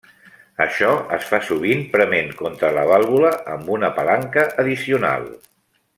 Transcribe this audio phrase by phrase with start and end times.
[0.63, 5.33] Això es fa sovint prement contra la vàlvula amb una palanca addicional.